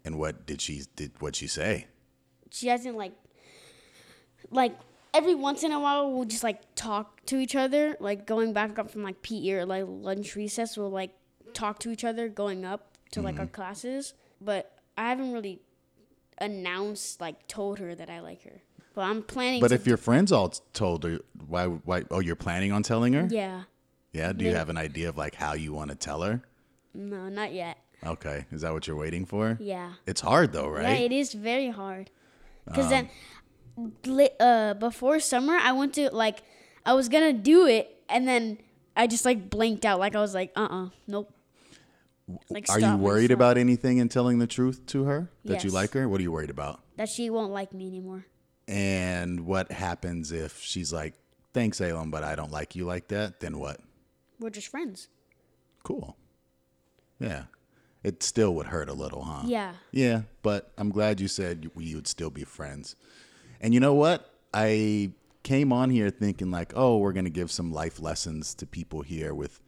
And 0.05 0.19
what 0.19 0.47
did 0.47 0.61
she 0.61 0.83
did 0.97 1.13
what 1.21 1.37
she 1.37 1.47
say? 1.47 1.87
She 2.51 2.69
hasn't 2.69 2.97
like 2.97 3.13
like 4.51 4.77
every 5.13 5.35
once 5.35 5.63
in 5.63 5.73
a 5.73 5.81
while 5.81 6.11
we'll 6.11 6.25
just 6.25 6.43
like 6.45 6.61
talk 6.75 7.25
to 7.27 7.37
each 7.39 7.55
other, 7.55 7.97
like 8.01 8.27
going 8.27 8.53
back 8.53 8.79
up 8.79 8.91
from 8.91 9.03
like 9.03 9.23
PE 9.23 9.51
or 9.53 9.67
like 9.67 9.85
lunch 9.87 10.35
recess, 10.37 10.77
we'll 10.77 10.91
like 10.91 11.11
talk 11.53 11.79
to 11.81 11.91
each 11.91 12.05
other 12.05 12.29
going 12.29 12.65
up 12.65 12.97
to 13.13 13.23
like 13.23 13.39
our 13.39 13.47
Mm-hmm. 13.47 13.55
classes. 13.55 14.15
But 14.41 14.73
I 14.97 15.09
haven't 15.11 15.33
really 15.33 15.61
announced 16.39 17.21
like 17.21 17.47
told 17.49 17.79
her 17.81 17.95
that 17.95 18.09
I 18.09 18.21
like 18.21 18.43
her. 18.45 18.63
But 18.99 19.05
I'm 19.05 19.23
planning 19.23 19.61
But 19.61 19.71
if 19.71 19.87
your 19.87 19.97
friends 19.97 20.33
all 20.33 20.49
told 20.73 21.05
her, 21.05 21.21
Why? 21.47 21.67
Why? 21.67 22.03
Oh, 22.11 22.19
you're 22.19 22.35
planning 22.35 22.73
on 22.73 22.83
telling 22.83 23.13
her? 23.13 23.29
Yeah. 23.31 23.63
Yeah. 24.13 24.33
Do 24.33 24.43
you 24.43 24.51
Maybe. 24.51 24.59
have 24.59 24.71
an 24.71 24.77
idea 24.77 25.09
of 25.09 25.17
like 25.17 25.37
how 25.37 25.53
you 25.53 25.73
want 25.73 25.91
to 25.91 25.95
tell 25.97 26.23
her? 26.23 26.43
No, 26.95 27.29
not 27.29 27.53
yet. 27.53 27.79
Okay. 28.05 28.47
Is 28.51 28.63
that 28.63 28.73
what 28.73 28.89
you're 28.89 28.97
waiting 28.97 29.25
for? 29.25 29.57
Yeah. 29.61 29.93
It's 30.05 30.21
hard 30.21 30.53
though, 30.53 30.69
right? 30.69 30.99
Yeah, 30.99 31.05
it 31.05 31.13
is 31.13 31.33
very 31.33 31.71
hard. 31.71 32.11
Because 32.65 32.89
then, 32.91 33.09
uh, 34.41 34.75
before 34.75 35.21
summer, 35.21 35.55
I 35.55 35.71
went 35.71 35.95
to 35.95 36.11
like, 36.13 36.43
I 36.85 36.95
was 36.95 37.09
gonna 37.09 37.33
do 37.33 37.69
it, 37.69 38.03
and 38.09 38.27
then 38.27 38.59
I 38.97 39.07
just 39.07 39.25
like 39.25 39.49
blanked 39.49 39.85
out. 39.85 40.01
Like 40.01 40.17
I 40.17 40.21
was 40.21 40.35
like, 40.35 40.51
uh, 40.57 40.67
uh 40.69 40.89
nope. 41.07 41.33
Like, 42.51 42.69
Are 42.69 42.81
you 42.81 42.97
worried 42.97 43.31
about 43.31 43.59
anything 43.59 43.99
in 43.99 44.09
telling 44.09 44.41
the 44.41 44.49
truth 44.49 44.85
to 44.87 45.05
her 45.05 45.31
that 45.45 45.63
you 45.63 45.71
like 45.71 45.93
her? 45.93 46.09
What 46.09 46.19
are 46.19 46.25
you 46.25 46.33
worried 46.33 46.51
about? 46.51 46.81
that 46.99 47.09
she 47.09 47.31
won't 47.31 47.53
like 47.53 47.73
me 47.73 47.87
anymore? 47.87 48.27
And 48.69 49.47
what 49.47 49.73
happens 49.73 50.31
if 50.31 50.61
she's 50.61 50.93
like, 50.93 51.15
"Thanks, 51.55 51.79
Salem, 51.79 52.11
but 52.11 52.23
I 52.23 52.37
don't 52.37 52.53
like 52.53 52.77
you 52.77 52.85
like 52.85 53.09
that"? 53.09 53.41
Then 53.41 53.59
what? 53.59 53.81
We're 54.39 54.51
just 54.51 54.69
friends. 54.69 55.09
Cool. 55.83 56.17
Yeah. 57.19 57.45
It 58.05 58.23
still 58.23 58.55
would 58.55 58.67
hurt 58.67 58.89
a 58.89 58.93
little, 58.95 59.23
huh? 59.25 59.43
Yeah. 59.47 59.73
Yeah, 59.91 60.23
but 60.43 60.71
I'm 60.79 60.91
glad 60.91 61.19
you 61.21 61.27
said 61.29 61.65
you- 61.65 61.73
we 61.75 61.95
would 61.95 62.07
still 62.07 62.31
be 62.31 62.45
friends. 62.45 62.95
And 63.61 63.75
you 63.75 63.81
know 63.81 63.95
what? 63.95 64.33
I 64.55 65.13
came 65.43 65.73
on 65.73 65.91
here 65.91 66.11
thinking 66.11 66.51
like, 66.51 66.73
oh, 66.77 66.99
we're 66.99 67.13
gonna 67.13 67.31
give 67.31 67.51
some 67.51 67.73
life 67.73 67.99
lessons 67.99 68.55
to 68.55 68.67
people 68.67 69.03
here 69.03 69.35
with 69.35 69.61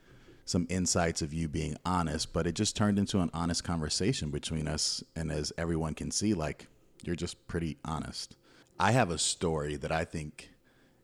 some 0.44 0.66
insights 0.68 1.22
of 1.22 1.32
you 1.32 1.48
being 1.48 1.76
honest, 1.84 2.32
but 2.32 2.46
it 2.46 2.54
just 2.54 2.76
turned 2.76 2.98
into 2.98 3.20
an 3.20 3.30
honest 3.32 3.64
conversation 3.64 4.30
between 4.30 4.68
us. 4.68 5.02
And 5.16 5.32
as 5.32 5.52
everyone 5.58 5.94
can 5.94 6.10
see, 6.10 6.34
like 6.34 6.68
you're 7.02 7.16
just 7.16 7.46
pretty 7.48 7.78
honest. 7.84 8.36
I 8.80 8.92
have 8.92 9.10
a 9.10 9.18
story 9.18 9.76
that 9.76 9.92
I 9.92 10.06
think 10.06 10.52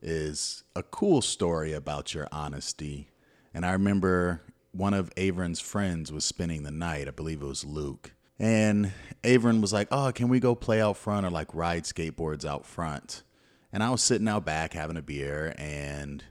is 0.00 0.64
a 0.74 0.82
cool 0.82 1.20
story 1.20 1.74
about 1.74 2.14
your 2.14 2.26
honesty. 2.32 3.10
And 3.52 3.66
I 3.66 3.72
remember 3.72 4.40
one 4.72 4.94
of 4.94 5.14
Avron's 5.16 5.60
friends 5.60 6.10
was 6.10 6.24
spending 6.24 6.62
the 6.62 6.70
night. 6.70 7.06
I 7.06 7.10
believe 7.10 7.42
it 7.42 7.46
was 7.46 7.66
Luke. 7.66 8.12
And 8.38 8.92
Avron 9.22 9.60
was 9.60 9.74
like, 9.74 9.88
Oh, 9.90 10.10
can 10.10 10.28
we 10.28 10.40
go 10.40 10.54
play 10.54 10.80
out 10.80 10.96
front 10.96 11.26
or 11.26 11.30
like 11.30 11.54
ride 11.54 11.84
skateboards 11.84 12.46
out 12.46 12.64
front? 12.64 13.24
And 13.74 13.82
I 13.82 13.90
was 13.90 14.02
sitting 14.02 14.26
out 14.26 14.46
back 14.46 14.72
having 14.72 14.96
a 14.96 15.02
beer 15.02 15.54
and 15.58 16.24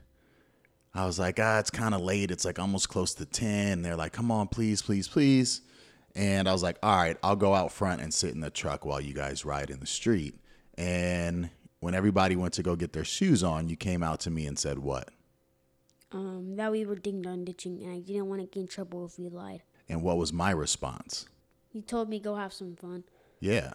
I 0.96 1.06
was 1.06 1.20
like, 1.20 1.38
ah, 1.40 1.60
it's 1.60 1.70
kind 1.70 1.94
of 1.94 2.00
late. 2.00 2.32
It's 2.32 2.44
like 2.44 2.58
almost 2.58 2.88
close 2.88 3.14
to 3.14 3.24
10. 3.24 3.82
They're 3.82 3.94
like, 3.94 4.12
come 4.12 4.32
on, 4.32 4.48
please, 4.48 4.82
please, 4.82 5.06
please. 5.06 5.60
And 6.16 6.48
I 6.48 6.52
was 6.52 6.64
like, 6.64 6.78
all 6.82 6.96
right, 6.96 7.16
I'll 7.22 7.36
go 7.36 7.54
out 7.54 7.70
front 7.70 8.00
and 8.00 8.12
sit 8.12 8.34
in 8.34 8.40
the 8.40 8.50
truck 8.50 8.84
while 8.84 9.00
you 9.00 9.14
guys 9.14 9.44
ride 9.44 9.70
in 9.70 9.78
the 9.78 9.86
street. 9.86 10.40
And 10.78 11.50
when 11.80 11.94
everybody 11.94 12.36
went 12.36 12.54
to 12.54 12.62
go 12.62 12.76
get 12.76 12.92
their 12.92 13.04
shoes 13.04 13.42
on, 13.42 13.68
you 13.68 13.76
came 13.76 14.02
out 14.02 14.20
to 14.20 14.30
me 14.30 14.46
and 14.46 14.58
said, 14.58 14.78
what? 14.78 15.10
Um, 16.12 16.56
that 16.56 16.70
we 16.70 16.84
were 16.84 16.96
ding 16.96 17.22
dong 17.22 17.44
ditching, 17.44 17.82
and 17.82 17.92
I 17.92 18.00
didn't 18.00 18.28
want 18.28 18.40
to 18.40 18.46
get 18.46 18.60
in 18.60 18.68
trouble 18.68 19.04
if 19.06 19.18
we 19.18 19.28
lied. 19.28 19.62
And 19.88 20.02
what 20.02 20.18
was 20.18 20.32
my 20.32 20.50
response? 20.50 21.26
You 21.72 21.82
told 21.82 22.08
me 22.08 22.20
go 22.20 22.34
have 22.34 22.52
some 22.52 22.76
fun. 22.76 23.04
Yeah. 23.40 23.72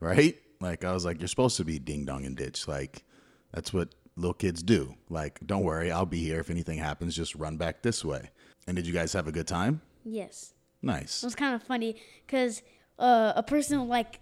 Right? 0.00 0.36
Like, 0.60 0.84
I 0.84 0.92
was 0.92 1.04
like, 1.04 1.20
you're 1.20 1.28
supposed 1.28 1.56
to 1.58 1.64
be 1.64 1.78
ding 1.78 2.04
dong 2.04 2.24
and 2.24 2.36
ditch. 2.36 2.66
Like, 2.66 3.04
that's 3.52 3.72
what 3.72 3.94
little 4.16 4.34
kids 4.34 4.62
do. 4.62 4.94
Like, 5.08 5.40
don't 5.46 5.62
worry, 5.62 5.90
I'll 5.90 6.06
be 6.06 6.20
here. 6.20 6.40
If 6.40 6.50
anything 6.50 6.78
happens, 6.78 7.16
just 7.16 7.34
run 7.34 7.56
back 7.56 7.82
this 7.82 8.04
way. 8.04 8.30
And 8.66 8.76
did 8.76 8.86
you 8.86 8.92
guys 8.92 9.12
have 9.12 9.28
a 9.28 9.32
good 9.32 9.46
time? 9.46 9.80
Yes. 10.04 10.54
Nice. 10.82 11.22
It 11.22 11.26
was 11.26 11.34
kind 11.34 11.54
of 11.54 11.62
funny 11.62 11.96
because 12.26 12.62
uh, 12.98 13.32
a 13.36 13.42
person 13.42 13.86
like, 13.88 14.20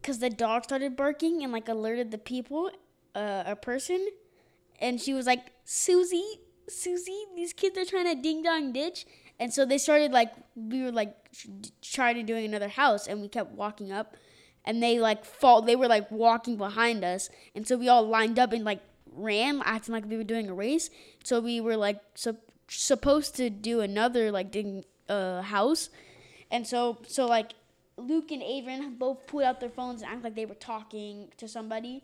because 0.00 0.18
the 0.18 0.30
dog 0.30 0.64
started 0.64 0.96
barking 0.96 1.42
and 1.42 1.52
like 1.52 1.68
alerted 1.68 2.10
the 2.10 2.18
people, 2.18 2.70
uh, 3.14 3.44
a 3.46 3.56
person, 3.56 4.06
and 4.80 5.00
she 5.00 5.12
was 5.12 5.26
like, 5.26 5.52
Susie, 5.64 6.40
Susie, 6.68 7.24
these 7.34 7.52
kids 7.52 7.76
are 7.76 7.84
trying 7.84 8.04
to 8.06 8.20
ding 8.20 8.42
dong 8.42 8.72
ditch. 8.72 9.06
And 9.40 9.52
so 9.52 9.64
they 9.64 9.78
started 9.78 10.12
like, 10.12 10.32
we 10.56 10.82
were 10.82 10.92
like 10.92 11.14
trying 11.82 12.16
to 12.16 12.22
doing 12.22 12.44
another 12.44 12.68
house 12.68 13.06
and 13.06 13.20
we 13.20 13.28
kept 13.28 13.52
walking 13.52 13.92
up 13.92 14.16
and 14.64 14.82
they 14.82 14.98
like 14.98 15.24
fall, 15.24 15.62
they 15.62 15.76
were 15.76 15.88
like 15.88 16.10
walking 16.10 16.56
behind 16.56 17.04
us. 17.04 17.30
And 17.54 17.66
so 17.66 17.76
we 17.76 17.88
all 17.88 18.06
lined 18.06 18.38
up 18.38 18.52
and 18.52 18.64
like 18.64 18.80
ran, 19.12 19.62
acting 19.64 19.94
like 19.94 20.08
we 20.08 20.16
were 20.16 20.24
doing 20.24 20.48
a 20.48 20.54
race. 20.54 20.90
So 21.24 21.40
we 21.40 21.60
were 21.60 21.76
like 21.76 22.00
sup- 22.14 22.50
supposed 22.68 23.36
to 23.36 23.50
do 23.50 23.80
another 23.80 24.30
like 24.30 24.50
ding, 24.50 24.84
uh, 25.08 25.42
house. 25.42 25.90
And 26.50 26.66
so, 26.66 26.98
so 27.06 27.26
like 27.26 27.52
Luke 27.98 28.30
and 28.30 28.42
Avon 28.42 28.94
both 28.94 29.26
pulled 29.26 29.42
out 29.42 29.60
their 29.60 29.70
phones 29.70 30.02
and 30.02 30.10
act 30.10 30.24
like 30.24 30.34
they 30.34 30.46
were 30.46 30.54
talking 30.54 31.28
to 31.36 31.48
somebody. 31.48 32.02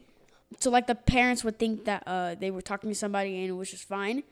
So 0.61 0.71
like 0.71 0.87
the 0.87 0.95
parents 0.95 1.45
would 1.45 1.59
think 1.59 1.85
that 1.85 2.03
uh, 2.07 2.35
they 2.35 2.51
were 2.51 2.63
talking 2.63 2.91
to 2.91 2.95
somebody 2.95 3.41
and 3.41 3.51
it 3.51 3.53
was 3.53 3.71
just 3.71 3.89
fine. 3.89 4.23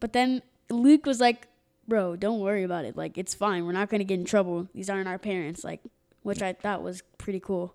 But 0.00 0.12
then 0.12 0.42
Luke 0.70 1.06
was 1.06 1.20
like, 1.20 1.46
"Bro, 1.86 2.16
don't 2.16 2.40
worry 2.40 2.64
about 2.64 2.84
it. 2.84 2.96
Like 2.96 3.16
it's 3.18 3.34
fine. 3.34 3.64
We're 3.66 3.72
not 3.72 3.88
gonna 3.88 4.04
get 4.04 4.18
in 4.18 4.24
trouble. 4.24 4.68
These 4.74 4.90
aren't 4.90 5.08
our 5.08 5.18
parents." 5.18 5.62
Like, 5.64 5.80
which 6.22 6.42
I 6.42 6.52
thought 6.52 6.82
was 6.82 7.02
pretty 7.18 7.40
cool. 7.40 7.74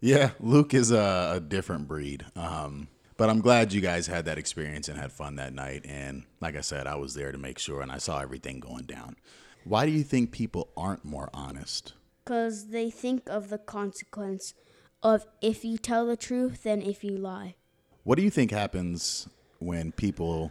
Yeah, 0.00 0.30
Luke 0.40 0.74
is 0.74 0.90
a, 0.90 1.34
a 1.36 1.40
different 1.40 1.88
breed. 1.88 2.26
Um, 2.36 2.88
but 3.16 3.30
I'm 3.30 3.40
glad 3.40 3.72
you 3.72 3.80
guys 3.80 4.06
had 4.06 4.24
that 4.24 4.38
experience 4.38 4.88
and 4.88 4.98
had 4.98 5.12
fun 5.12 5.36
that 5.36 5.54
night. 5.54 5.86
And 5.86 6.24
like 6.40 6.56
I 6.56 6.60
said, 6.60 6.86
I 6.86 6.96
was 6.96 7.14
there 7.14 7.32
to 7.32 7.38
make 7.38 7.58
sure 7.58 7.80
and 7.80 7.92
I 7.92 7.98
saw 7.98 8.20
everything 8.20 8.60
going 8.60 8.84
down. 8.84 9.16
Why 9.64 9.86
do 9.86 9.92
you 9.92 10.02
think 10.02 10.32
people 10.32 10.68
aren't 10.76 11.04
more 11.04 11.30
honest? 11.32 11.94
Cause 12.26 12.68
they 12.68 12.90
think 12.90 13.28
of 13.28 13.50
the 13.50 13.58
consequence 13.58 14.54
of 15.02 15.26
if 15.42 15.64
you 15.64 15.76
tell 15.76 16.06
the 16.06 16.16
truth 16.16 16.62
than 16.62 16.80
if 16.80 17.04
you 17.04 17.16
lie. 17.16 17.56
What 18.02 18.16
do 18.16 18.24
you 18.24 18.30
think 18.30 18.50
happens 18.50 19.28
when 19.58 19.92
people 19.92 20.50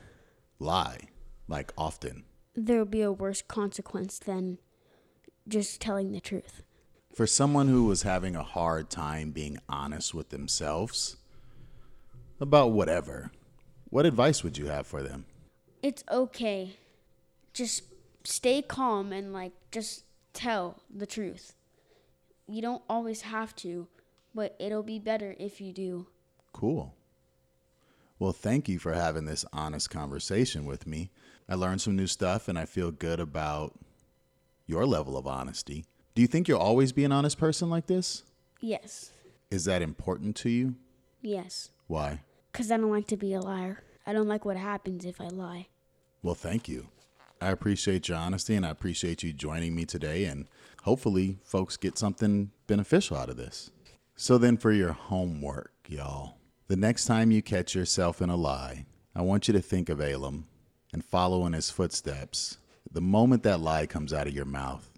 lie, 0.60 1.00
like 1.48 1.74
often? 1.78 2.24
There'll 2.56 2.86
be 2.86 3.02
a 3.02 3.12
worse 3.12 3.42
consequence 3.42 4.20
than 4.20 4.60
just 5.48 5.82
telling 5.82 6.12
the 6.12 6.20
truth. 6.20 6.62
For 7.16 7.26
someone 7.28 7.68
who 7.68 7.86
was 7.86 8.04
having 8.04 8.36
a 8.36 8.44
hard 8.44 8.90
time 8.90 9.32
being 9.32 9.58
honest 9.68 10.14
with 10.14 10.30
themselves 10.30 11.18
about 12.40 12.72
whatever, 12.72 13.32
what 13.90 14.06
advice 14.06 14.44
would 14.44 14.58
you 14.58 14.68
have 14.68 14.86
for 14.88 15.02
them? 15.02 15.26
it's 15.84 16.04
okay. 16.10 16.78
Just 17.54 17.84
stay 18.24 18.62
calm 18.62 19.12
and 19.12 19.34
like 19.34 19.52
just 19.72 20.06
tell 20.34 20.82
the 20.90 21.06
truth. 21.06 21.54
You 22.54 22.62
don't 22.62 22.84
always 22.88 23.22
have 23.22 23.56
to, 23.58 23.88
but 24.36 24.56
it'll 24.60 24.84
be 24.84 25.00
better 25.00 25.36
if 25.40 25.60
you 25.60 25.74
do. 25.74 26.06
Cool. 26.52 26.94
Well, 28.20 28.32
thank 28.32 28.70
you 28.70 28.78
for 28.78 28.94
having 28.94 29.26
this 29.26 29.44
honest 29.52 29.90
conversation 29.90 30.64
with 30.66 30.86
me. 30.86 31.10
I 31.50 31.56
learned 31.56 31.82
some 31.82 31.96
new 31.96 32.06
stuff 32.06 32.48
and 32.48 32.60
I 32.60 32.66
feel 32.66 32.92
good 32.92 33.20
about 33.20 33.80
your 34.68 34.86
level 34.86 35.18
of 35.18 35.26
honesty. 35.26 35.86
Do 36.14 36.22
you 36.22 36.28
think 36.28 36.48
you'll 36.48 36.60
always 36.60 36.92
be 36.92 37.04
an 37.04 37.12
honest 37.12 37.40
person 37.40 37.72
like 37.72 37.88
this? 37.88 38.22
Yes. 38.62 39.10
Is 39.50 39.66
that 39.66 39.82
important 39.82 40.36
to 40.36 40.50
you? 40.50 40.76
Yes. 41.24 41.72
Why? 41.88 42.22
Cuz 42.52 42.72
I 42.72 42.78
don't 42.78 42.92
like 42.92 43.08
to 43.08 43.18
be 43.18 43.34
a 43.34 43.42
liar. 43.42 43.82
I 44.06 44.14
don't 44.14 44.28
like 44.28 44.46
what 44.46 44.58
happens 44.58 45.06
if 45.06 45.20
I 45.20 45.30
lie. 45.30 45.70
Well, 46.22 46.36
thank 46.36 46.70
you. 46.70 46.90
I 47.44 47.52
appreciate 47.52 48.08
your 48.08 48.18
honesty 48.18 48.56
and 48.56 48.66
I 48.66 48.70
appreciate 48.70 49.22
you 49.22 49.34
joining 49.34 49.76
me 49.76 49.86
today. 49.86 50.26
And 50.26 50.48
hopefully, 50.84 51.40
folks 51.44 51.76
get 51.76 51.98
something 51.98 52.52
beneficial 52.68 53.18
out 53.18 53.30
of 53.30 53.38
this. 53.38 53.70
So, 54.16 54.38
then 54.38 54.58
for 54.58 54.72
your 54.72 54.94
homework, 54.94 55.74
y'all, 55.88 56.38
the 56.68 56.78
next 56.78 57.06
time 57.06 57.32
you 57.32 57.42
catch 57.42 57.76
yourself 57.76 58.22
in 58.22 58.30
a 58.30 58.36
lie, 58.36 58.86
I 59.14 59.22
want 59.22 59.48
you 59.48 59.54
to 59.54 59.62
think 59.62 59.90
of 59.90 60.00
Elam 60.00 60.46
and 60.94 61.04
follow 61.04 61.46
in 61.46 61.54
his 61.54 61.70
footsteps. 61.70 62.60
The 62.92 63.02
moment 63.02 63.44
that 63.44 63.60
lie 63.60 63.88
comes 63.88 64.14
out 64.14 64.28
of 64.28 64.34
your 64.34 64.46
mouth, 64.46 64.90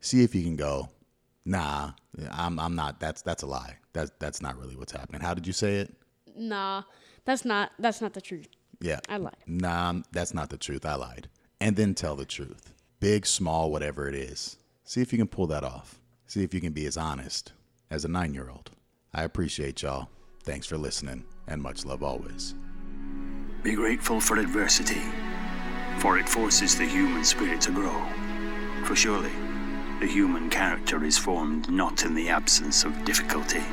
see 0.00 0.22
if 0.22 0.34
you 0.34 0.42
can 0.42 0.56
go, 0.56 0.90
nah, 1.44 1.92
I'm, 2.32 2.58
I'm 2.58 2.74
not, 2.74 3.00
that's, 3.00 3.22
that's 3.22 3.42
a 3.42 3.46
lie. 3.46 3.76
That's, 3.92 4.10
that's 4.18 4.42
not 4.42 4.58
really 4.58 4.76
what's 4.76 4.92
happening. 4.92 5.22
How 5.22 5.32
did 5.32 5.46
you 5.46 5.52
say 5.52 5.76
it? 5.76 5.94
Nah, 6.36 6.82
that's 7.24 7.44
not 7.44 7.72
that's 7.78 8.00
not 8.00 8.12
the 8.12 8.20
truth. 8.20 8.48
Yeah. 8.80 9.00
I 9.08 9.16
lied. 9.16 9.36
Nah, 9.46 9.94
that's 10.12 10.34
not 10.34 10.50
the 10.50 10.58
truth. 10.58 10.84
I 10.84 10.96
lied. 10.96 11.28
And 11.60 11.76
then 11.76 11.94
tell 11.94 12.16
the 12.16 12.24
truth. 12.24 12.72
Big, 13.00 13.26
small, 13.26 13.70
whatever 13.70 14.08
it 14.08 14.14
is. 14.14 14.56
See 14.84 15.00
if 15.00 15.12
you 15.12 15.18
can 15.18 15.28
pull 15.28 15.46
that 15.48 15.64
off. 15.64 15.98
See 16.26 16.42
if 16.42 16.52
you 16.52 16.60
can 16.60 16.72
be 16.72 16.86
as 16.86 16.96
honest 16.96 17.52
as 17.90 18.04
a 18.04 18.08
nine 18.08 18.34
year 18.34 18.50
old. 18.50 18.70
I 19.14 19.22
appreciate 19.22 19.82
y'all. 19.82 20.08
Thanks 20.44 20.66
for 20.66 20.76
listening, 20.76 21.24
and 21.48 21.62
much 21.62 21.84
love 21.84 22.02
always. 22.02 22.54
Be 23.62 23.74
grateful 23.74 24.20
for 24.20 24.36
adversity, 24.36 25.02
for 25.98 26.18
it 26.18 26.28
forces 26.28 26.76
the 26.76 26.84
human 26.84 27.24
spirit 27.24 27.60
to 27.62 27.72
grow. 27.72 28.04
For 28.84 28.94
surely, 28.94 29.32
the 30.00 30.06
human 30.06 30.50
character 30.50 31.04
is 31.04 31.16
formed 31.16 31.70
not 31.70 32.04
in 32.04 32.14
the 32.14 32.28
absence 32.28 32.84
of 32.84 33.04
difficulty, 33.04 33.64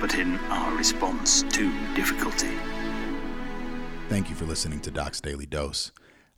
but 0.00 0.14
in 0.14 0.36
our 0.48 0.74
response 0.76 1.42
to 1.42 1.94
difficulty. 1.94 2.56
Thank 4.08 4.30
you 4.30 4.36
for 4.36 4.44
listening 4.44 4.80
to 4.80 4.90
Doc's 4.90 5.20
Daily 5.20 5.46
Dose. 5.46 5.90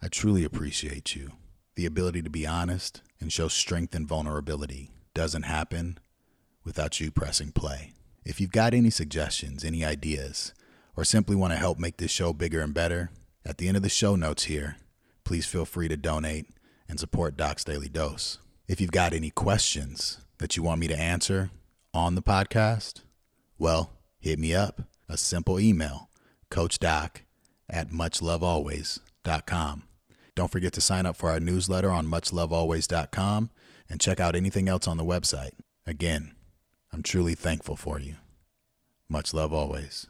I 0.07 0.09
truly 0.09 0.45
appreciate 0.45 1.17
you. 1.17 1.33
The 1.75 1.85
ability 1.85 2.23
to 2.23 2.31
be 2.31 2.47
honest 2.47 3.03
and 3.19 3.33
show 3.33 3.49
strength 3.49 3.93
and 3.93 4.07
vulnerability 4.07 4.93
doesn't 5.15 5.43
happen 5.43 5.99
without 6.63 7.01
you 7.01 7.11
pressing 7.11 7.51
play. 7.51 7.93
If 8.25 8.41
you've 8.41 8.53
got 8.53 8.73
any 8.73 8.91
suggestions, 8.91 9.65
any 9.65 9.85
ideas, 9.85 10.55
or 10.97 11.03
simply 11.03 11.35
want 11.35 11.55
to 11.55 11.59
help 11.59 11.81
make 11.81 11.97
this 11.97 12.13
show 12.13 12.33
bigger 12.33 12.61
and 12.61 12.73
better, 12.73 13.11
at 13.45 13.59
the 13.59 13.67
end 13.67 13.77
of 13.77 13.83
the 13.83 13.89
show 13.89 14.15
notes 14.15 14.45
here, 14.45 14.77
please 15.25 15.45
feel 15.45 15.65
free 15.65 15.89
to 15.89 15.97
donate 15.97 16.47
and 16.89 17.01
support 17.01 17.37
Doc's 17.37 17.65
Daily 17.65 17.89
Dose. 17.89 18.39
If 18.69 18.81
you've 18.81 18.93
got 18.93 19.13
any 19.13 19.31
questions 19.31 20.19
that 20.39 20.57
you 20.57 20.63
want 20.63 20.81
me 20.81 20.87
to 20.87 20.97
answer 20.97 21.51
on 21.93 22.15
the 22.15 22.23
podcast, 22.23 23.01
well, 23.59 23.91
hit 24.21 24.39
me 24.39 24.55
up. 24.55 24.83
A 25.09 25.17
simple 25.17 25.59
email, 25.59 26.11
coachdoc 26.49 27.23
at 27.69 27.91
muchlovealways.com. 27.91 29.83
Don't 30.37 30.53
forget 30.53 30.75
to 30.75 30.81
sign 30.83 31.07
up 31.07 31.17
for 31.17 31.31
our 31.31 31.41
newsletter 31.41 31.91
on 31.91 32.07
muchlovealways.com 32.07 33.51
and 33.89 34.01
check 34.01 34.21
out 34.21 34.37
anything 34.37 34.69
else 34.69 34.87
on 34.87 34.99
the 34.99 35.05
website. 35.05 35.53
Again, 35.87 36.35
I'm 36.93 37.03
truly 37.03 37.35
thankful 37.35 37.75
for 37.75 37.99
you. 37.99 38.17
Much 39.09 39.33
love 39.33 39.53
always. 39.53 40.07